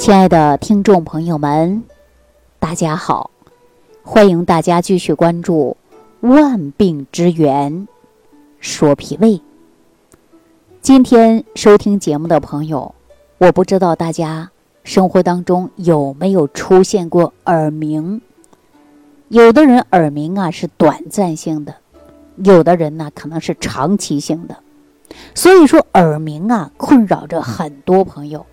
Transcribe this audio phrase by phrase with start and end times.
[0.00, 1.84] 亲爱的听众朋友们，
[2.58, 3.30] 大家好！
[4.02, 5.76] 欢迎大家继续关注
[6.26, 7.86] 《万病之源
[8.60, 9.32] 说脾胃》。
[10.80, 12.94] 今天收听节目的朋友，
[13.36, 14.50] 我不知道大家
[14.84, 18.22] 生活当中有没有出现过耳鸣？
[19.28, 21.74] 有的人耳鸣啊是短暂性的，
[22.36, 24.56] 有的人呢可能是长期性的。
[25.34, 28.46] 所以说，耳鸣啊困扰着很多朋友。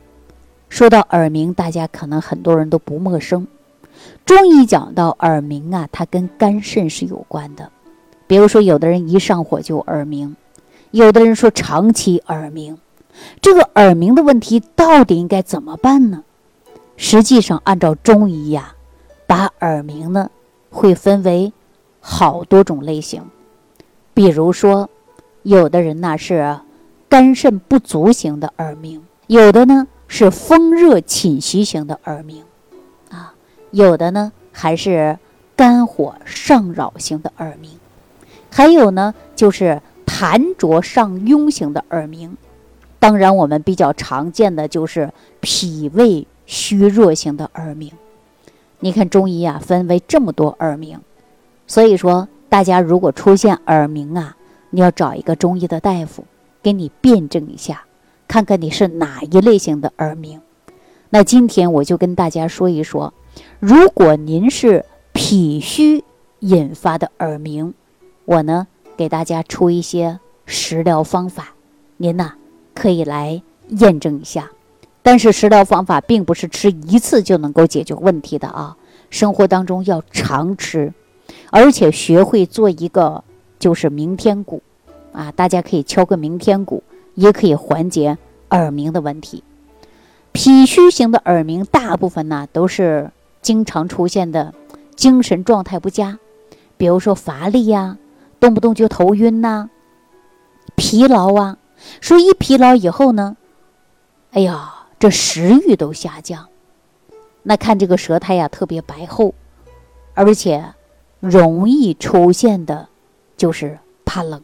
[0.70, 3.48] 说到耳鸣，大家可能很多人都不陌生。
[4.26, 7.72] 中医讲到耳鸣啊，它跟肝肾是有关的。
[8.28, 10.36] 比如说，有的人一上火就耳鸣，
[10.92, 12.78] 有的人说长期耳鸣。
[13.42, 16.24] 这个耳鸣的问题到底应该怎么办呢？
[16.98, 18.76] 实际上，按照中医呀，
[19.26, 20.30] 把耳鸣呢
[20.70, 21.52] 会分为
[22.02, 23.24] 好多种类型。
[24.14, 24.90] 比如说，
[25.44, 26.60] 有的人呢是
[27.08, 29.88] 肝肾不足型的耳鸣，有的呢。
[30.08, 32.44] 是风热侵袭型的耳鸣，
[33.10, 33.34] 啊，
[33.72, 35.20] 有的呢还是
[35.56, 37.72] 肝火上扰型的耳鸣，
[38.50, 42.38] 还有呢就是痰浊上壅型的耳鸣。
[43.00, 47.92] 当然，我们比较常见的就是脾胃虚弱型的耳鸣。
[48.80, 51.00] 你看中医啊，分为这么多耳鸣，
[51.68, 54.36] 所以说大家如果出现耳鸣啊，
[54.70, 56.26] 你要找一个中医的大夫
[56.64, 57.84] 给你辩证一下。
[58.28, 60.42] 看看你是哪一类型的耳鸣，
[61.10, 63.14] 那今天我就跟大家说一说，
[63.60, 64.84] 如果您是
[65.14, 66.04] 脾虚
[66.40, 67.74] 引发的耳鸣，
[68.26, 68.68] 我呢
[68.98, 71.54] 给大家出一些食疗方法，
[71.96, 72.34] 您呐
[72.76, 74.52] 可以来验证一下。
[75.02, 78.76] 但是食疗方法并不是吃一次就能够解决问题的啊，
[79.10, 80.94] 生活当中要常吃，
[81.50, 83.24] 而且学会做一个
[83.58, 84.62] 就是明天鼓
[85.14, 86.84] 啊，大家可以敲个明天鼓。
[87.18, 88.16] 也可以缓解
[88.52, 89.44] 耳鸣的问题。
[90.32, 93.10] 脾虚型的耳鸣，大部分呢都是
[93.42, 94.54] 经常出现的
[94.96, 96.20] 精神状态不佳，
[96.78, 97.98] 比如说乏力呀，
[98.40, 99.72] 动不动就头晕呐，
[100.76, 101.58] 疲劳啊。
[102.02, 103.36] 说一疲劳以后呢，
[104.32, 106.48] 哎呀，这食欲都下降。
[107.42, 109.34] 那看这个舌苔呀，特别白厚，
[110.14, 110.74] 而且
[111.20, 112.90] 容易出现的，
[113.36, 114.44] 就是怕冷。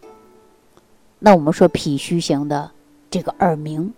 [1.26, 2.70] 那我们说脾虚型的
[3.10, 3.94] 这个耳鸣，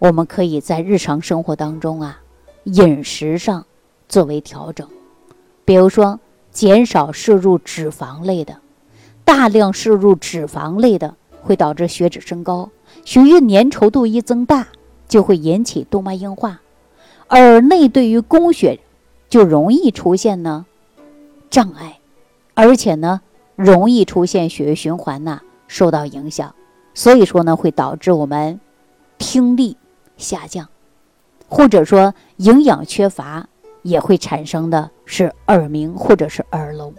[0.00, 2.20] 我们可以在日常生活当中啊，
[2.64, 3.64] 饮食上
[4.08, 4.88] 作为调整，
[5.64, 6.18] 比如说
[6.50, 8.56] 减少摄入脂肪类的，
[9.24, 12.68] 大量摄入脂肪类的会导致血脂升高，
[13.04, 14.66] 血液粘稠度一增大，
[15.06, 16.60] 就会引起动脉硬化，
[17.28, 18.80] 耳内对于供血
[19.28, 20.66] 就容易出现呢
[21.48, 22.00] 障碍，
[22.54, 23.20] 而且呢
[23.54, 25.42] 容易出现血液循环呐。
[25.70, 26.52] 受到影响，
[26.94, 28.58] 所以说呢，会导致我们
[29.18, 29.76] 听力
[30.16, 30.68] 下降，
[31.48, 33.48] 或者说营养缺乏，
[33.82, 36.92] 也会产生的是耳鸣或者是耳聋。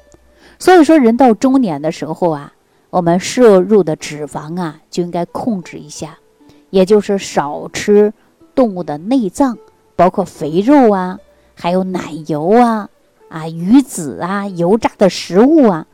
[0.58, 2.54] 所以说，人到中年的时候啊，
[2.90, 6.18] 我们摄入的脂肪啊就应该控制一下，
[6.70, 8.14] 也就是少吃
[8.56, 9.58] 动物的内脏，
[9.98, 11.20] 包括肥肉啊，
[11.56, 12.88] 还有奶油啊、
[13.28, 15.86] 啊鱼子啊、油炸的食物啊，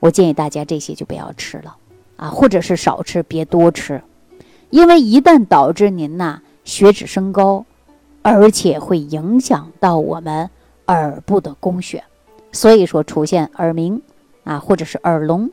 [0.00, 1.76] 我建议大家这些就不要吃了。
[2.18, 4.02] 啊，或者是少吃，别多吃，
[4.70, 7.64] 因为一旦导致您呐血脂升高，
[8.22, 10.50] 而且会影响到我们
[10.88, 12.04] 耳部的供血，
[12.52, 14.02] 所以说出现耳鸣
[14.44, 15.48] 啊，或者是耳聋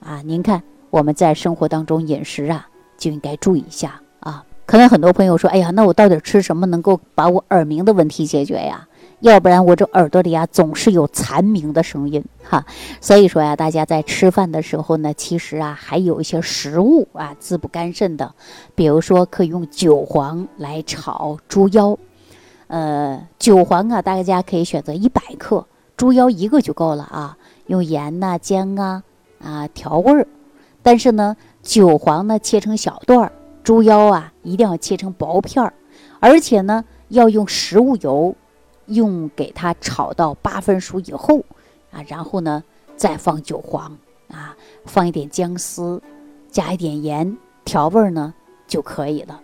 [0.00, 2.68] 啊，您看我们在生活当中饮食啊
[2.98, 4.44] 就应该注意一下啊。
[4.66, 8.86] 可能很多朋友说，哎呀，那我到底吃什么能够把我耳鸣的问题解决呀？
[9.20, 12.64] 要不然我这耳朵里啊总是有蝉鸣的声音哈，
[13.00, 18.32] 所以说呀，大家在吃饭的时候呢，其实啊还有一些食物啊滋补肝肾的，
[18.76, 21.98] 比如说可以用韭黄来炒猪腰，
[22.68, 27.36] 呃，韭黄啊大家可以选择一百克，猪腰一个就够了啊，
[27.66, 29.02] 用盐呐、姜啊
[29.42, 30.28] 啊调味儿，
[30.80, 33.32] 但是呢，韭黄呢切成小段儿，
[33.64, 35.74] 猪腰啊一定要切成薄片儿，
[36.20, 38.32] 而且呢要用食物油。
[38.88, 41.44] 用给它炒到八分熟以后，
[41.90, 42.62] 啊，然后呢
[42.96, 43.96] 再放韭黄，
[44.30, 46.02] 啊，放一点姜丝，
[46.50, 48.34] 加一点盐调味儿呢
[48.66, 49.40] 就可以了。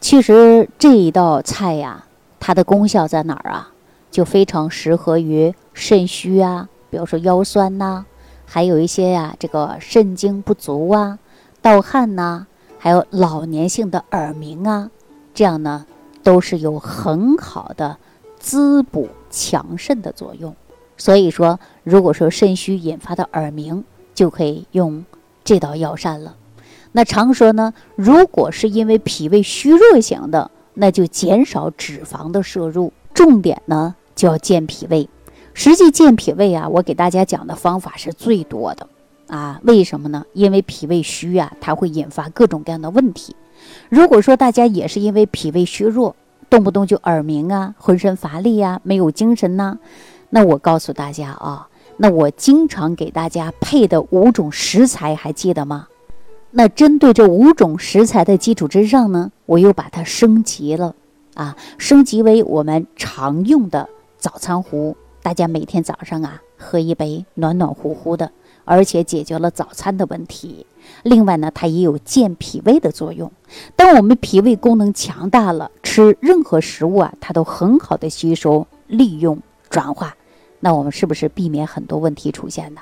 [0.00, 2.06] 其实这一道菜呀，
[2.40, 3.70] 它的功效在哪儿啊？
[4.10, 8.04] 就非常适合于肾虚啊，比如说腰酸呐，
[8.46, 11.18] 还有一些呀这个肾精不足啊、
[11.60, 12.46] 盗汗呐，
[12.78, 14.90] 还有老年性的耳鸣啊，
[15.34, 15.86] 这样呢
[16.22, 17.96] 都是有很好的。
[18.44, 20.54] 滋补强肾的作用，
[20.98, 23.82] 所以说，如果说肾虚引发的耳鸣，
[24.14, 25.06] 就可以用
[25.42, 26.36] 这道药膳了。
[26.92, 35.08] 那常说呢，如果是因为脾胃虚弱型的那就减少脂肪的摄入，重点呢就要健脾胃。
[35.54, 38.86] 实际健脾胃啊，我给大家讲的方法是最多的
[39.28, 39.58] 啊。
[39.62, 40.26] 为什么呢？
[40.34, 43.34] 因为脾胃虚啊，它会引发各种各样的问题。
[43.88, 46.14] 如果说大家也是因为脾胃虚弱，
[46.48, 49.78] 动不动就耳鸣啊，浑身乏力呀，没有精神呐，
[50.30, 55.88] 那我告诉大家啊，那我经常给大家配的五种食材还记得吗？
[56.50, 60.94] 那针对这五种食材的基础之上呢，我又把它升级了
[61.34, 63.88] 啊，升级为我们常用的
[64.18, 64.96] 早餐壶。
[65.22, 68.30] 大家每天早上啊，喝一杯暖暖乎乎的，
[68.64, 70.66] 而且解决了早餐的问题。
[71.02, 73.30] 另外呢，它也有健脾胃的作用。
[73.76, 79.40] 当我们脾胃功能强大了，吃任何食物啊，它都很好的吸收、利用、
[79.70, 80.16] 转化。
[80.60, 82.80] 那我们是不是避免很多问题出现呢？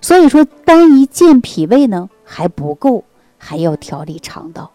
[0.00, 3.04] 所以说，单一健脾胃呢还不够，
[3.38, 4.70] 还要调理肠道。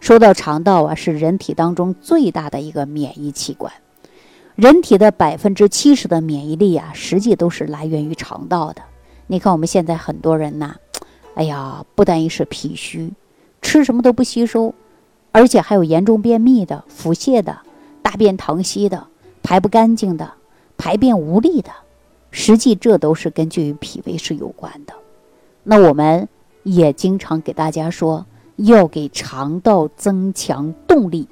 [0.00, 3.72] 说到肠道啊，是人体当中最大的一个免疫器官。
[4.54, 8.82] 人体的百分之七十的免疫力啊，实际都是来源于肠道的。
[9.30, 10.74] 你看我们现在很多人呐，
[11.34, 13.12] 哎呀，不单一是脾虚，
[13.62, 14.74] 吃什么都不吸收，
[15.32, 17.58] 而且还有严重便秘的、腹泻的、
[18.02, 19.06] 大便溏稀的、
[19.42, 20.32] 排不干净的、
[20.76, 21.70] 排便无力的。
[22.30, 24.94] 实际这都是根据于脾胃是有关的。
[25.62, 26.28] 那我们
[26.62, 28.26] 也经常给大家说，
[28.56, 31.28] 要给肠道增强动力。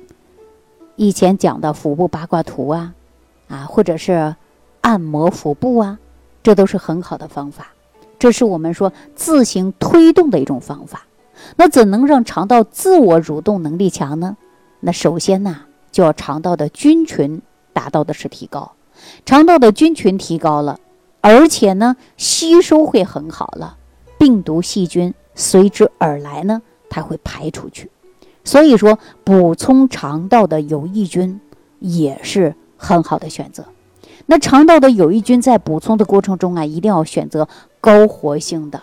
[0.97, 2.95] 以前讲的腹部八卦图啊。
[3.49, 4.35] 啊，或者是
[4.81, 6.01] 按摩腹部啊，
[6.43, 7.69] 这都是很好的方法。
[8.19, 11.07] 这是我们说自行推动的一种方法。
[11.57, 14.37] 那怎能让肠道自我蠕动能力强呢？
[14.81, 17.43] 那首先呢，就要肠道的菌群
[17.73, 18.73] 达到的是提高。
[19.25, 20.79] 肠道的菌群提高了，
[21.21, 23.77] 而且呢，吸收会很好了，
[24.19, 27.91] 病毒细菌随之而来呢，它会排出去。
[28.45, 31.41] 所以说，补充肠道的有益菌
[31.81, 32.55] 也是。
[32.79, 33.65] 很好的选择。
[34.27, 37.49] 那肠道的有益菌在补充的过程中啊，一定要选择
[37.87, 38.83] 高活性的，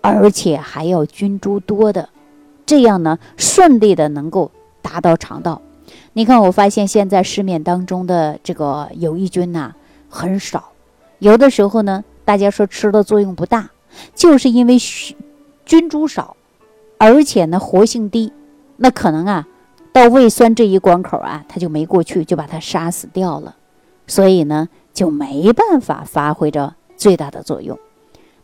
[0.00, 2.08] 而且还要菌株多的，
[2.64, 4.50] 这样呢，顺利的能够
[4.80, 5.60] 达到肠道。
[6.14, 9.74] 你看，我发现现在市面当中的这个有益菌呐
[10.08, 10.72] 很少，
[11.18, 13.68] 有的时候呢，大家说吃的作用不大，
[14.14, 14.78] 就是因为
[15.66, 16.34] 菌株少，
[16.96, 18.32] 而且呢活性低，
[18.78, 19.46] 那可能啊。
[19.92, 23.56] 到胃酸这一关口啊，它就没过去，就把它杀死掉了，
[24.06, 27.78] 所以呢就没办法发挥着最大的作用。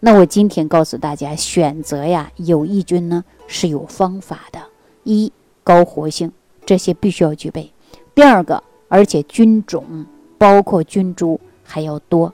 [0.01, 4.61] 那我今天告诉大家，选择呀有益菌呢是有方法的：
[5.05, 5.33] 一
[5.65, 6.31] 高活性，
[6.65, 7.73] 这些必须要具备；
[8.15, 10.07] 第二个，而且菌种
[10.39, 12.33] 包括菌株还要多，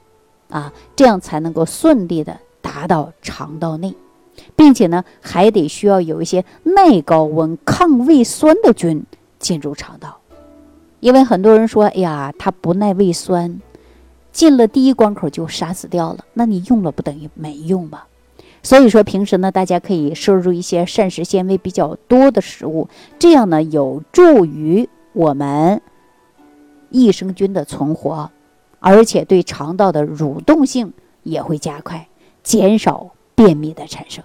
[0.50, 3.94] 啊，这样才能够顺利的达到肠道内。
[4.56, 9.04] 并且呢，还得需要有一些耐高温、抗胃酸的菌
[9.38, 10.18] 进入肠道，
[10.98, 13.60] 因为很多人说：“哎呀，它不耐胃酸，
[14.34, 18.02] 进了第一关口就杀死掉了。”那你用了不等于没用吗？
[18.62, 22.88] 所以说，平时呢，大家可以摄入一些膳食纤维比较多的食物，
[23.18, 25.82] 这样呢，有助于我们
[26.88, 28.30] 益生菌的存活，
[28.80, 32.08] 而且对肠道的蠕动性也会加快，
[32.42, 34.24] 减少便秘的产生。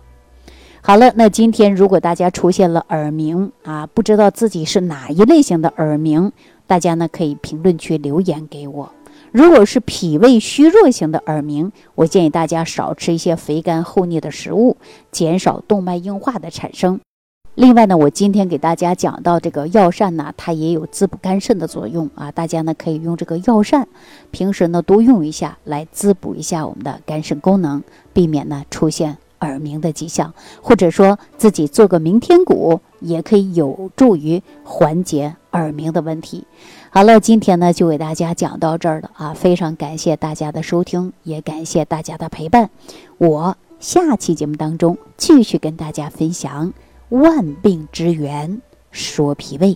[0.81, 6.31] 好了，那今天如果大家出现了耳鸣啊，不知道自己是哪一类型的耳鸣，
[6.65, 8.89] 大家呢可以评论区留言给我。
[9.31, 14.77] 如果是脾胃虚弱型的耳鸣，我建议大家少吃一些肥甘厚腻的食物，
[15.11, 16.99] 减少动脉硬化的产生。
[17.55, 23.87] 另外呢，我今天给大家讲到这个药膳呢，它也有滋补肝肾的作用啊，大家呢可以用这个药膳，
[24.31, 27.83] 平时呢多用一下，来滋补一下我们的肝肾功能，
[28.13, 29.17] 避免呢出现。
[29.41, 36.45] 耳鸣的迹象，或者说自己做个明天鼓，也可以有助于缓解耳鸣的问题。
[36.91, 39.33] 好了，今天呢就给大家讲到这儿了啊！
[39.33, 42.69] 非常感谢大家的收听，也感谢大家的陪伴。
[43.17, 46.73] 我下期节目当中继续跟大家分享
[47.09, 49.75] 万病之源，说脾胃。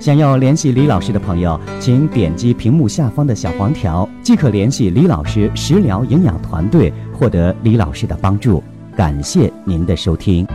[0.00, 8.62] 想要联系李老师的朋友，请点击屏幕下方的小黄条，即可联系李老师食疗营养团队，获得李老师的帮助。
[8.96, 10.46] 感谢您的收听。